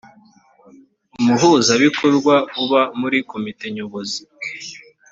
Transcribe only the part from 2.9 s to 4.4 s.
muri komite nyobozi